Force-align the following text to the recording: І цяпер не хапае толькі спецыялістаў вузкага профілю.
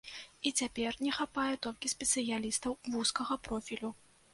І 0.49 0.51
цяпер 0.61 0.97
не 1.07 1.11
хапае 1.19 1.47
толькі 1.67 1.95
спецыялістаў 1.95 2.71
вузкага 2.97 3.43
профілю. 3.51 3.99